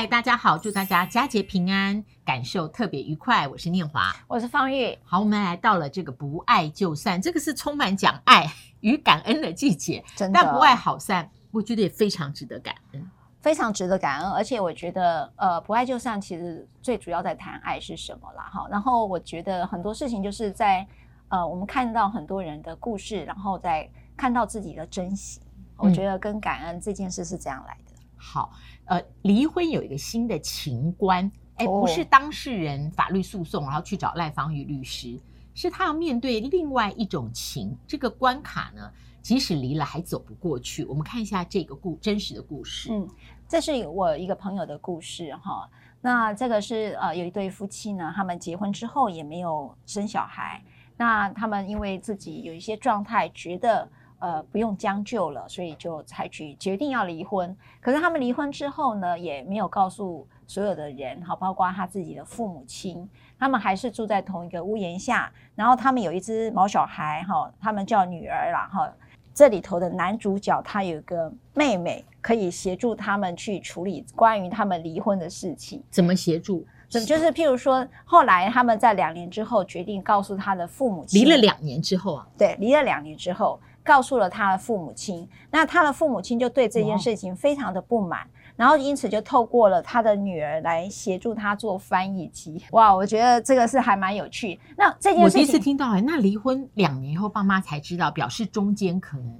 [0.00, 3.46] 嗨，大家好，祝大家佳节平安，感受特别愉快。
[3.46, 4.98] 我是念华，我是方玉。
[5.04, 8.50] 好，我们来到了这个不爱就散，这个是充满讲爱
[8.80, 10.02] 与感恩的季节。
[10.16, 13.10] 真的，但不爱好散，我觉得也非常值得感恩，
[13.42, 14.30] 非常值得感恩。
[14.30, 18.44] 而且我觉得，呃，不爱就散，其实最主要在谈爱是什么啦。
[18.50, 20.86] 哈，然后我觉得很多事情就是在，
[21.28, 23.86] 呃，我们看到很多人的故事，然后再
[24.16, 25.42] 看到自己的珍惜。
[25.76, 27.89] 我觉得跟感恩这件事是这样来的。
[28.20, 28.52] 嗯、好。
[28.84, 35.16] 呃，离婚有一个新的情关，哎，不是当事人法律诉讼，然后去找赖芳玉律师，
[35.54, 37.78] 是他要面对另外一种情。
[37.86, 38.90] 这个关卡呢，
[39.22, 40.84] 即使离了还走不过去。
[40.86, 42.92] 我们看一下这个故真实的故事。
[42.92, 43.08] 嗯，
[43.46, 45.70] 这是我一个朋友的故事哈。
[46.00, 50.60] 那这个是呃，有一对夫妻呢，他们结婚之后也没有生小孩。
[50.96, 53.88] 那他们因为自己有一些状态，觉得。
[54.20, 57.56] 呃，不用将就了，所以就采取决定要离婚。
[57.80, 65.32] 可是他们离婚之后呢，也没有告诉所有的人，好，包括他自己的父母亲，他们还是住在同一个屋檐下。
[65.54, 68.92] 然后他们有一只毛小孩，哈，他们叫女儿啦，哈。
[69.32, 75.82] 这里头的男主角他有一个妹妹，可以协助他们去处理关于他们离婚的事情。
[75.88, 76.66] 怎么协助？
[76.90, 83.58] 就是譬如说，后来他们在两年之后决定告诉他的父母亲，离了两年之后啊，对，离了两年之后。
[83.90, 88.24] 告诉了他的父母亲，那他的父母亲就对这件事情非常的不满，
[88.54, 92.62] 然后因此就透过了他的女儿来协助他做翻译机。
[92.70, 94.60] 哇，我觉得这个是还蛮有趣。
[94.76, 99.36] 那这件事情，我第一次听到哎，那离婚两年后爸妈才知道，表示中间可能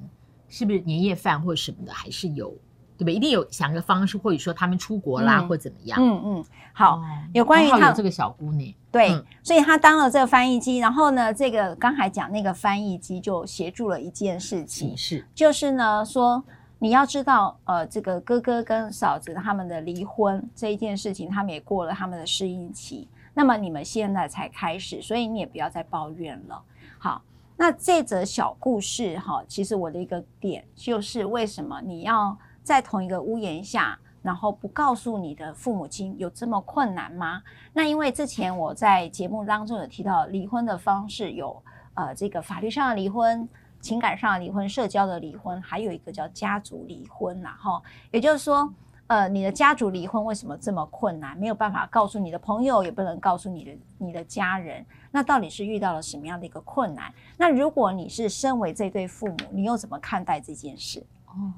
[0.49, 2.53] 是不是年夜饭或什么的还是有。
[3.01, 3.15] 对不对？
[3.15, 5.99] 一定有想个方式，或者说他们出国啦，嗯、或怎么样？
[5.99, 16.45] 嗯嗯，好，哦、有关于他这个小姑娘，对，嗯、所以他当了这个翻译机，然后呢，这个刚才讲那个翻译机就协助了一件事情，是，就是呢说
[16.79, 26.63] 你要知道，呃，这个哥哥跟嫂子他们的离婚这一件事情，他们也过了他们的适应期，那么你们现在才开始，所以你也不要再抱怨了。
[26.99, 27.23] 好，
[27.57, 32.37] 那这则小故事哈，其实我的一个点就是为什么你要。
[32.71, 37.43] 在同一个屋檐下，然后不告诉你的父母亲有这么困难吗？
[37.73, 41.61] 那因为之前我在节目当中有提到，离婚的方式有
[41.95, 43.49] 呃这个法律上的离婚、
[43.81, 47.41] 情感上的离婚、社交的离婚，还有一个叫家族离婚。
[47.41, 47.83] 然后
[48.13, 48.73] 也就是说，
[49.09, 51.37] 呃，你的家族离婚为什么这么困难？
[51.37, 54.87] 没有办法告诉你的朋友，也不能告诉你的你的家人。
[55.11, 57.13] 那到底是遇到了什么样的一个困难？
[57.37, 61.05] 那如果你是身为这对父母，你又怎么看待这件事？
[61.27, 61.53] 哦。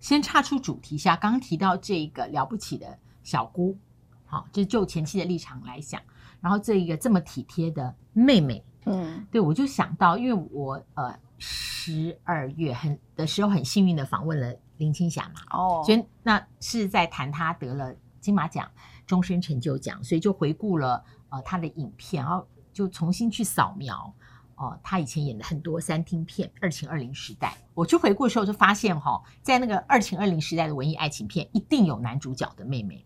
[0.00, 3.76] 先岔出主题下，刚刚提到这个了不起的小姑，
[4.24, 6.00] 好，就是就前妻的立场来想，
[6.40, 18.68] 然后这一个这么体贴的妹妹，嗯，对，我就想到，因为我呃十二月很的时候很幸运的访问了林青霞嘛，哦，所以那是在谈她得了金马奖
[19.06, 24.14] 终身成就奖，所以就回顾了呃她的影片，然后就重新去扫描。
[24.60, 33.02] 哦，他以前演的很多三厅片，《二情二零时代》，我去回顾的时候就发现，哈，在那个《二情二零时代》的文艺爱情片，一定有男主角的妹妹，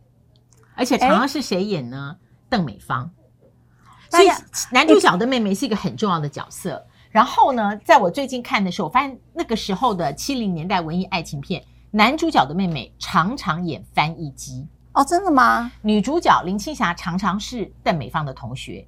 [0.75, 2.17] 而且常常是谁演呢？
[2.49, 3.09] 邓、欸、美芳。
[4.11, 4.27] 所以
[4.73, 6.85] 男主角的妹妹是一个很重要的角色。
[7.11, 14.67] 然后呢，在我最近看的时候，我发现那个时候的七零年代文艺爱情片，男主角的妹妹常常演翻译机。
[14.93, 15.71] 哦，真的吗？
[15.83, 18.85] 女主角林青霞常常是邓美芳的同学，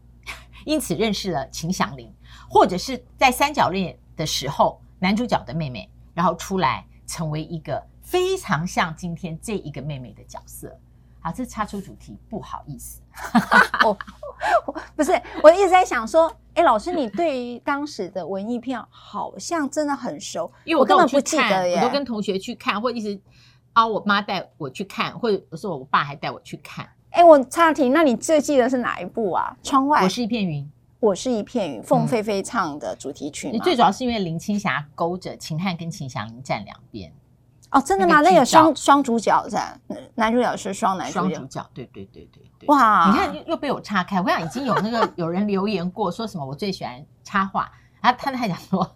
[0.67, 2.13] 因此认识了秦祥林。
[2.49, 10.79] 或者是在三角恋的时候，男主角的妹妹，然后出来成为一个非常像今天这一个妹妹的角色。
[11.21, 13.01] 好，这插出主题，不好意思。
[13.85, 13.99] 我
[14.95, 21.77] 不是，我一直在想说，哎，老师，你对于当时的文艺片好像真的很熟，因为我根本不记得耶。
[21.77, 23.21] 我都跟同学去看，或者一直
[23.73, 26.89] 啊，我妈带我去看，或者有时候我爸还带我去看。
[27.17, 29.57] 哎，我插题，那你最记得是哪一部啊？
[29.63, 30.71] 窗外，我是一片云。
[31.01, 33.49] 我是一片云，凤飞飞唱的主题曲。
[33.51, 37.11] 你、嗯、最主要是因为林青霞勾着秦汉跟秦祥林站两边。
[37.71, 38.21] 哦，真的吗？
[38.21, 39.75] 那个双双主角在，
[40.15, 41.21] 男主角是双男主角。
[41.21, 42.67] 双主角，对对对对对。
[42.67, 43.11] 哇！
[43.11, 44.21] 你看又又被我岔开。
[44.21, 48.95] 我想已经有那个有人留言过，说什么我最喜欢插话，然后他他还讲说，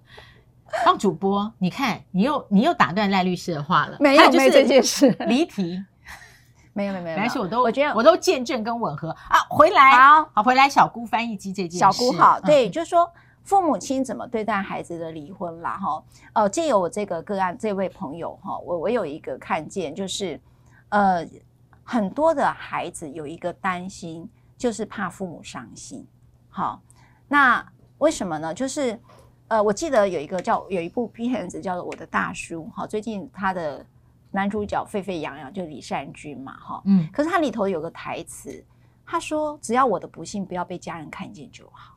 [0.85, 5.83] 当主播，你看你又你又打断赖律师的话了，没有，没有这件事，离题。
[6.73, 9.11] 没有没有没有，没关系，我都我觉得我都见证跟吻合。
[9.11, 9.39] 啊！
[9.49, 9.91] 回来。
[9.91, 13.11] 好，好回来，小姑翻译机这件事，小姑好，对，嗯、就是说
[13.43, 16.03] 父母亲怎么对待孩子的离婚啦，哈，
[16.33, 20.41] 呃，借由我这个个案，这位朋友哈，我我有一个看见，就是
[20.91, 21.27] 呃，
[21.83, 26.07] 很多的孩子有一个担心，就是怕父母伤心，
[26.51, 26.81] 好，
[27.27, 27.67] 那
[27.99, 28.55] 为什么呢？
[28.55, 28.97] 就是
[29.49, 33.85] 呃，我记得有一个叫有一部片子叫做《我的大叔》，哈，最近他的。
[34.33, 38.65] 男主角沸沸扬扬，就李善均嘛，哈，嗯，可是他里头有个台词，
[39.05, 41.97] 他说：“只要我的不幸不要被家人看见就好。”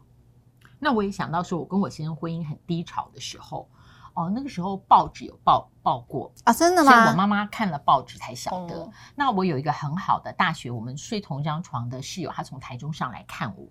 [0.79, 3.69] 那我也想到说，我跟我先生婚姻很低潮的时候，
[4.15, 6.91] 哦，那个时候报纸有报报过啊，真的吗？
[6.91, 8.83] 所以我妈妈看了报纸才晓得。
[8.83, 13.67] 嗯、那我有一个很好的大学，我们睡同一张床的室友，他从台中上来看我，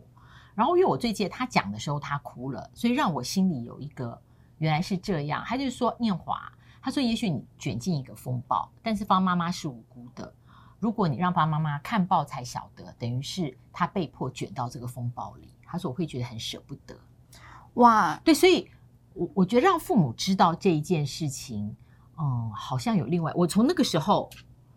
[0.55, 4.19] 然后因为我最记得他讲的时候他哭了，所以让我心里有一个
[4.59, 5.43] 原来是这样。
[5.45, 6.41] 他就是说念华。
[6.83, 10.35] 他说：“也许你卷进一个风暴，但是方妈妈是无辜的。
[10.81, 16.99] 如果你让方妈妈看报才晓得，等于是她被迫卷到这个风暴里。”他说：“我会觉得很舍不得。”
[17.75, 18.69] 哇，对，所以
[19.15, 21.75] 我我觉得让父母知道这一件事情，
[22.19, 23.33] 嗯，好像有另外。
[23.35, 24.29] 我从那个时候，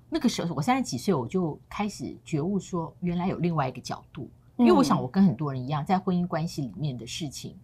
[0.10, 4.30] 那个时候我三十几岁，我就开始觉悟说，原来有另外一个角度。
[4.58, 7.58] 因为我想，我跟很多人一样，在婚姻关系里面的事情。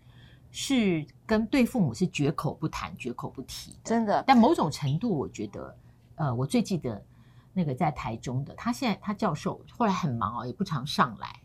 [0.51, 4.21] 是跟对父母是绝口不谈、绝口不提，真的。
[4.27, 5.77] 但某种程度，我觉得，
[6.15, 7.01] 呃，我最记得
[7.53, 11.39] 那个在台中的，他现在他教授，后来很忙哦，也不常上来。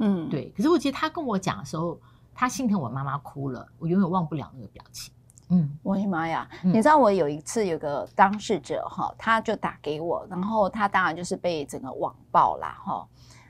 [0.00, 0.52] 嗯，对。
[0.54, 1.98] 可是我记得他跟我讲的时候，
[2.34, 5.10] 他心疼我妈妈哭了，我永远忘不了那个表情。
[5.48, 6.46] 嗯，我的妈呀！
[6.62, 13.08] 嗯、你知道我有一次有个当事者哈，他就打给我，然后他当然就是被整个网暴啦哈。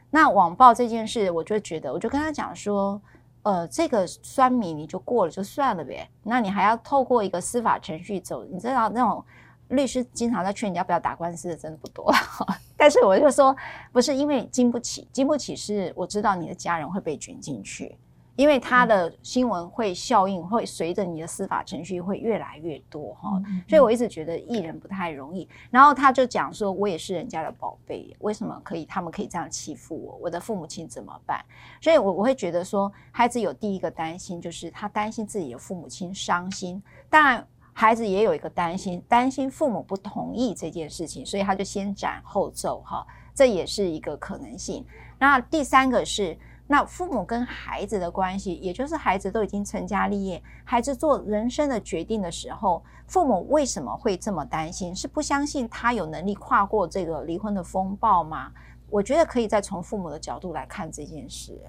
[0.08, 3.02] 那网暴这件事，我就觉得，我就跟他讲说。
[3.42, 9.24] 呃，这个酸米你就过了就算了呗，那你还要透过一个司法程序走，你知道那种
[9.68, 12.12] 律师经常在劝你要不要打官司的，真的不多。
[12.76, 13.56] 但是我就说，
[13.92, 17.96] 不是因为经不起，经不起是我知道你的家人会被卷进去。
[18.40, 23.38] 因为他的新闻会效应会随着你的司法程序会越来越多哈，
[23.68, 25.46] 所以我一直觉得艺人不太容易。
[25.70, 30.18] 然后他就讲说，我也是人家的宝贝，为什么可以他们可以这样欺负我？
[30.22, 31.44] 我的父母亲怎么办？
[31.82, 44.82] 所以我我会觉得说，孩子有第一个担心就是他担心自己的父母亲伤心，当然孩子也有一个担心，担心父母不同意这件事情，所以他就先斩后奏哈，这也是一个可能性。
[45.18, 46.34] 那第三个是。
[46.70, 54.94] 那父母跟孩子的关系，也就是孩子都已经成家立业，孩子做人生的决定的时候，父母为什么会这么担心？
[54.94, 58.52] 是不相信他有能力跨过这个离婚的风暴吗？
[58.88, 61.60] 我觉得可以再从父母的角度来看这件事。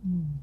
[0.00, 0.38] 嗯，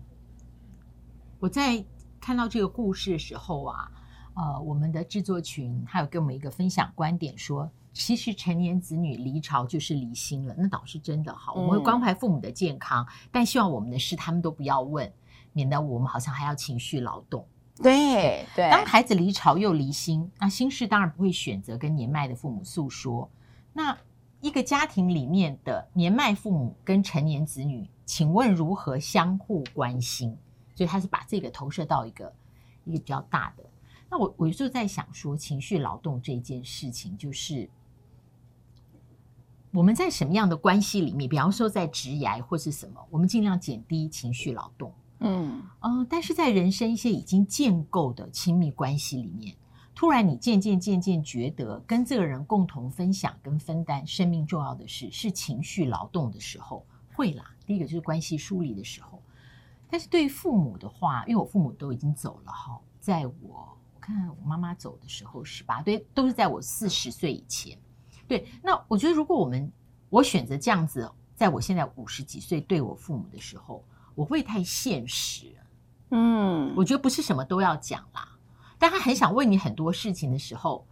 [1.40, 1.84] 我在
[2.20, 3.92] 看到这个故事的时候啊，
[4.36, 7.72] 呃，我们的制作群还有给我们一个分享观点说。
[7.94, 11.54] 其实成年子女离巢就是离心了，那倒是真的好。
[11.56, 15.12] 我们会关怀父母的健康，嗯、但希望我们的事他们都不要问，
[15.52, 17.46] 免得我们好像还要情绪劳动。
[17.76, 23.30] 对对，当孩子离巢又离心，那心事当然不会选择跟年迈的父母诉说。
[23.74, 23.98] 那
[24.40, 30.38] 一个家庭里面的年迈父母跟成年子女，请问如何相互关心？
[30.76, 32.34] 所以他是把这个投射到一个
[32.86, 33.66] 一个比较大的。
[34.10, 37.70] 那我我就在想说，情绪劳动这件事情，就是。
[39.72, 44.94] 我们在什么样的关系里面，比方说在职涯或是什么，我们尽量减低情绪劳动。
[45.20, 49.56] 嗯呃，但是在人生一些已经建构的亲密关系里面，
[49.96, 57.46] 突然你渐渐渐渐觉得跟这个人共同分享跟分担生命重要的事是情绪劳动的时候，会啦。
[57.66, 59.22] 第一个就是关系疏离的时候，
[59.90, 67.78] 但是对于父母的话，因为我父母都已经走了哈，在我我看我妈妈走的时候十八，对，都是在我四十岁以前。
[68.32, 69.70] 对，那我觉得如果我们
[70.10, 73.84] 我选择这样子，在我现在五十几岁对我父母的时候，
[74.16, 75.48] 我会太现实。
[76.12, 78.26] 嗯，我觉得不是什么都要讲啦。
[78.80, 80.86] 但他很想问你很多事情的时候，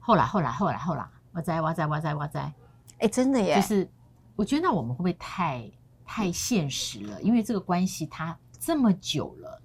[0.00, 2.52] 后来后来后来后来，哇哉哇哉哇哉哇哉，
[2.98, 3.54] 哎，真的耶！
[3.54, 3.88] 就是
[4.34, 5.70] 我觉得那我们会不会太
[6.04, 7.22] 太现实了？
[7.22, 9.62] 因为这个关系它这么久了。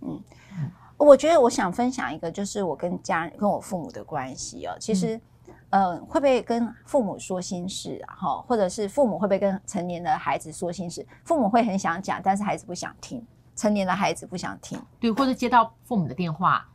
[0.00, 0.22] 嗯，
[0.96, 5.20] 我觉得我想分享一个，就是我跟家人跟我父母的关系哦，其实。
[5.70, 8.14] 嗯嗯，会不会跟父母说心事啊？
[8.14, 11.06] 哈，或者是父母会不会跟成年的孩子说心事？
[11.24, 13.26] 父母会很想讲，但是孩子不想听。
[13.56, 16.66] 成年的孩子不想听，对，或者接到父母的电话，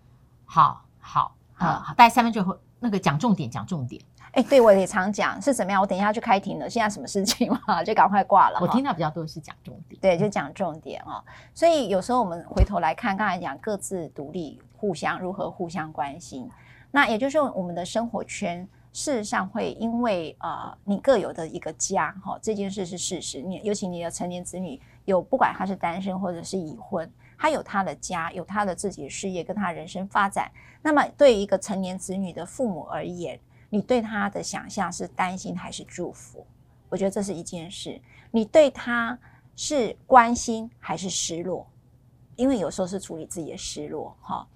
[0.45, 3.99] 好好好，好，大概三分钟后，那个讲重点，讲重点。
[4.33, 5.81] 哎，对我也常讲是怎么样？
[5.81, 7.83] 我等一下去开庭了，现在什么事情嘛？
[7.83, 8.59] 就赶快挂了。
[8.61, 11.23] 我听到比较多的是讲重点，对，就讲重点哦。
[11.55, 16.47] 所以有时候我们回头来看，刚才讲各自独立，互相如何互相关心，
[16.91, 18.67] 那也就是我们的生活圈。
[18.95, 23.41] 事实上会因为呃，你各有的一个家哈、这件事是事实。
[23.41, 30.49] 你尤其你的成年子女有，不管他是单身或者是已婚，他有他的家，有他的自己的事业跟他人生发展。
[30.81, 33.37] 那么对于一个成年子女的父母而言，
[33.69, 36.47] 你对他的想象是担心还是祝福？
[36.87, 38.01] 我觉得这是一件事。
[38.31, 39.19] 你对他
[39.57, 41.67] 是关心还是失落？
[42.37, 44.47] 因为有时候是处理自己的失落哈、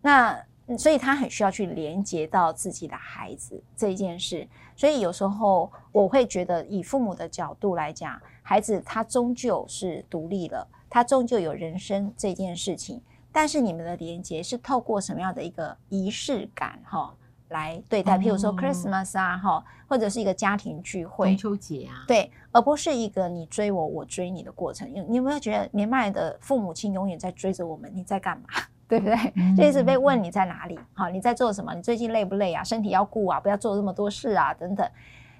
[0.00, 0.40] 那。
[0.78, 4.46] 所以他很需要去连接到自己的孩子这一件事。
[4.76, 13.00] 所以有时候我会觉得，以父母的角度来讲，孩子他终究是独立了，他终究有人生这件事情。
[13.32, 17.14] 但是你们的连接是透过什么样的一个仪式感哈
[17.48, 18.18] 来对待？
[18.18, 24.92] 譬如说 Christmas 啊哈，或者是一个家庭聚会、中秋节啊，对，而不是一个你追我，我追你的过程。
[25.08, 27.88] 你有没有觉得年迈的父母亲永远在追着我们？
[27.94, 28.48] 你在干嘛？
[28.90, 29.16] 对不对？
[29.56, 30.76] 就一直被问你在哪里？
[30.94, 31.72] 好，你在做什么？
[31.72, 32.64] 你最近累不累啊？
[32.64, 34.86] 身体要顾啊，不要做这么多事啊，等等。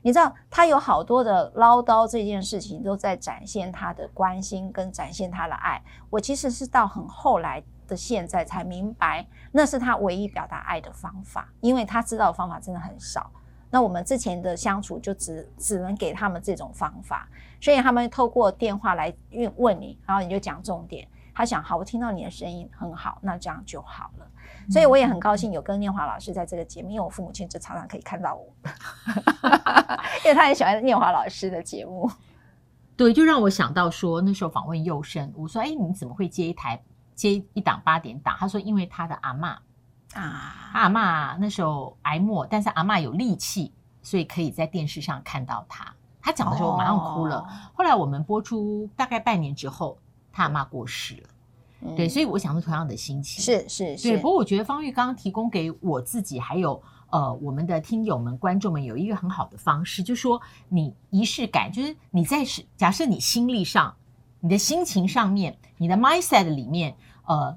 [0.03, 5.83] 你知道他有好多的唠叨，这件事情都在展现他的关心跟展现他的爱。
[6.09, 13.31] 我其实是到很后来的现在才明白，那是他唯一表达爱的方法，因为他知道的方法真的很少。
[13.69, 17.29] 那我们之前的相处就只只能给他们这种方法，
[17.61, 21.07] 所以他们透过电话来问问你，然后你就讲重点。
[21.41, 24.27] 他想，好，我听到你的声音很好，那这样就好了。
[24.69, 28.47] 所以我也很高兴有跟念华老师在这个节目，因为我父母亲就常常可以看到我，
[30.23, 32.11] 因为他很喜欢念华老师的节目。
[32.95, 36.79] 对，就让我想到说，那时候访问幼生，我说：“哎，你怎么会接一台
[37.15, 39.59] 接一档八点档？”他说：“因为他的阿妈
[40.13, 45.91] 啊，阿妈那时候癌末，但是阿妈有力气，所以可以在电视上看到他。
[46.21, 47.39] 他讲的时候，我马上哭了。
[47.39, 49.97] 哦、后来我们播出大概半年之后，
[50.41, 51.29] 他阿嬷过世了。”
[51.97, 54.09] 对，所以我想是同样的心情，是是是。
[54.11, 63.97] 对，不过我觉得方玉刚刚提供给我自己，还有呃我们的听友们、观众们有一个很好的方式，就是说你仪式感，就是你在是假设你心力上、
[64.41, 66.95] 你的心情上面、你的 mindset 里面，
[67.25, 67.57] 呃，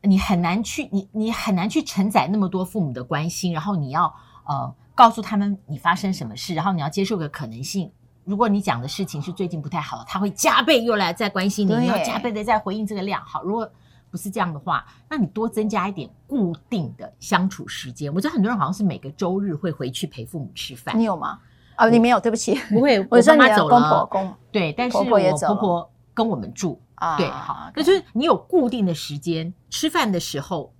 [0.00, 4.14] 你很难去你你很难去承载那么多父母的关心，然后你要
[4.46, 7.92] 呃告诉他们你发生什么事，然后你要接受个可能性。
[8.30, 13.20] 如果你讲的事情是最近不太好，他会加倍又来再关心你，你要加倍的再回应这个量。
[13.24, 13.68] 好，如果
[14.08, 18.14] 不是这样的话，那你多增加一点固定的相处时间。
[18.14, 21.40] 我知道很多人好像是每个周日会回去陪父母吃饭，你有吗？
[21.76, 23.00] 哦，你没有，对不起，不会。
[23.10, 30.72] 我妈妈走了，对，但是我婆婆跟我们住啊，对，好，那就是你有固定的时间吃饭的时候，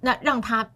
[0.00, 0.68] 那让他，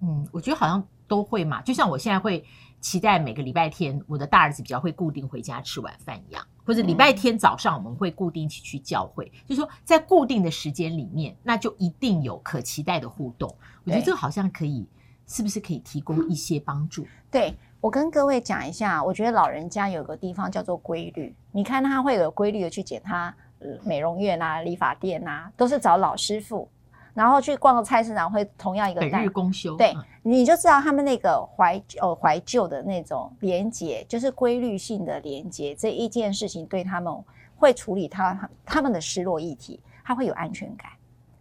[0.00, 2.44] 嗯，我觉得好像都会嘛，就像我现在会。
[2.84, 9.24] 期待每个礼拜天，我的大儿子比较会固定回家吃晚饭一样，或者礼拜天早上我们会固定一起去教会。
[9.24, 13.48] 嗯、就是说，在固定的时间里面，那就一定有可期待的互动。
[13.84, 14.86] 我觉得这个好像可以，
[15.26, 17.06] 是不是可以提供一些帮助？
[17.30, 21.34] 对，我跟各位讲一下，我觉得老人家有个地方叫做规律。
[21.52, 23.34] 你看他会有规律的去检他
[23.82, 26.68] 美容院啊、理发店啊，都是找老师傅。
[27.14, 35.76] 然后去逛个菜市场，会同样一个本日公休，对，你就知道他们那个怀呃怀旧的那种连接，就是规律性的连接。
[35.76, 37.14] 这一件事情对他们
[37.56, 40.90] 会处理他他们的失落议题，他会有安全感。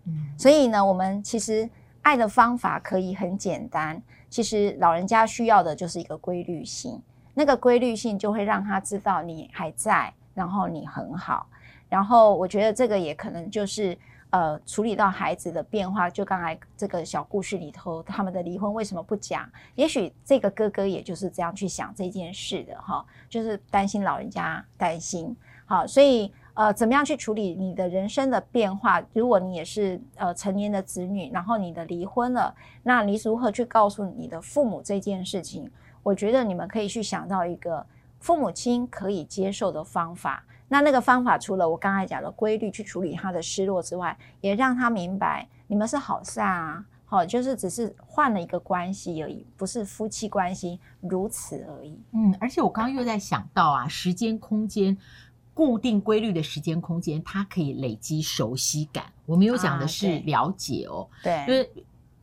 [0.06, 1.68] 嗯，所以呢，我们其实
[2.04, 4.00] 爱的方法可以很简单。
[4.30, 7.02] 其实老人家需要的就是一个规律性，
[7.34, 11.48] 那个规律性就会让他知道你还在，然后你很好。
[11.90, 13.98] 然后我觉得这个也可能就是。
[14.34, 19.48] 呃，处理到孩子的变化，就刚才这个小故事里头，他们的离婚为什么不讲？
[19.76, 25.38] 也许这个哥哥也就是这样去想这件事的哈，就是担心老人家担心。
[25.66, 29.04] 好，所以呃，怎么样去处理你的人生的变化？
[29.14, 35.70] 如果你也是呃成年的子女，然后你的离婚了，那你如何去告诉你的父母这件事情？
[36.02, 37.86] 我觉得你们可以去想到一个
[38.20, 40.44] 父母亲可以接受的方法。
[40.74, 51.96] 那那个方法，除了我刚才讲的规律去处理他的失落之外，也让他明白你们是好散啊，好，就是只是换了一个关系而已，不是夫妻关系，如此而已。
[52.14, 54.98] 嗯，而且我刚刚又在想到啊，时间空间
[55.54, 59.06] 固定规律的时间空间，它可以累积熟悉感。
[59.28, 61.70] 我们有讲的是了解哦，啊、对，就是。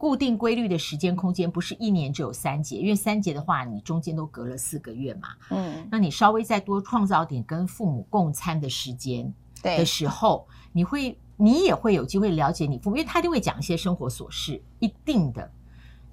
[0.00, 5.28] 固定规律的时间空间不是一年只有三节，因为三节的话，你中间都隔了四个月嘛。
[5.50, 9.30] 嗯，那你稍微再多创造点跟父母共餐的时间
[9.62, 15.50] 的时候，你会你也会有机会了解你父母，因为他一定会讲一些生活琐事，一定的。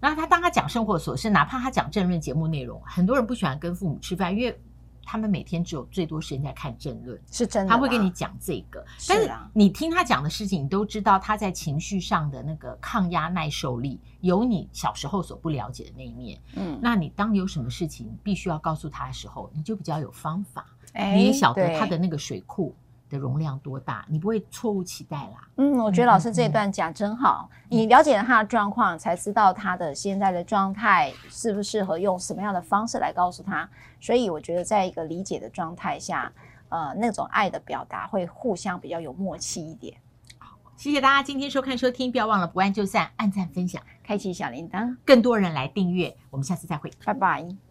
[0.01, 4.60] 那他当他讲生活琐事，哪怕他讲政论节目内容，很多人不喜欢跟父母吃饭，因为。
[5.09, 7.69] 他们每天只有最多时间在看政论，是真的。
[7.69, 16.37] 他会跟你讲这个，但是你听他讲的事情，你都知道他在情绪上的那个抗压耐受力，有你小时候所不了解的那一面。
[16.57, 22.75] 嗯，那你当你有什么事情必须要告诉他的时候，你就比较有方法，欸、你也晓得他的那个水库
[23.09, 25.47] 的容量多大，你不会错误期待啦。
[25.57, 27.49] 嗯，我觉得老师这一段讲真好。
[27.69, 33.69] 嗯、你了解了他的状况，才知道他的现在的状态适不适合用什么样的方式来告诉他。
[33.99, 36.31] 所以我觉得，在一个理解的状态下，
[36.69, 39.97] 呃，那种爱的表达会互相比较有默契一点。
[40.37, 46.15] 好谢谢大家今天收看收听，不要忘了不按就散，按赞分享，开启小铃铛，更多人来订阅。
[46.29, 47.66] 我们下次再会，拜拜。